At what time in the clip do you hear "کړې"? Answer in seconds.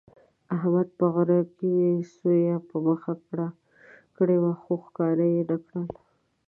4.17-4.37